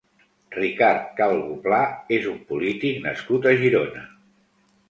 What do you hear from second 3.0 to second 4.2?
nascut a Girona.